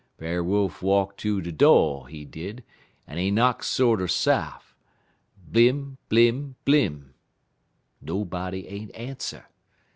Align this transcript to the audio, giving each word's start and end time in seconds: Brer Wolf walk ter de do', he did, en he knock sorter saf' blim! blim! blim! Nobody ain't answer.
Brer 0.17 0.43
Wolf 0.43 0.81
walk 0.81 1.15
ter 1.15 1.41
de 1.41 1.51
do', 1.51 2.05
he 2.09 2.25
did, 2.25 2.63
en 3.07 3.19
he 3.19 3.29
knock 3.29 3.61
sorter 3.61 4.07
saf' 4.07 4.73
blim! 5.51 5.99
blim! 6.09 6.55
blim! 6.65 7.11
Nobody 8.01 8.65
ain't 8.67 8.95
answer. 8.95 9.45